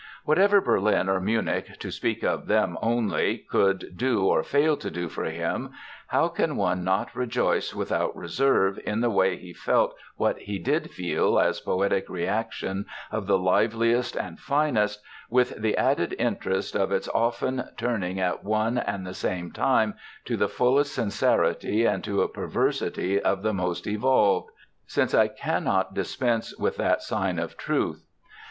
[0.25, 5.07] Whatever Berlin or Munich, to speak of them only, could do or fail to do
[5.07, 5.69] for him,
[6.07, 10.89] how can one not rejoice without reserve in the way he felt what he did
[10.89, 17.07] feel as poetic reaction of the liveliest and finest, with the added interest of its
[17.09, 19.93] often turning at one and the same time
[20.25, 24.49] to the fullest sincerity and to a perversity of the most "evolved"?
[24.87, 28.03] since I can not dispense with that sign of truth.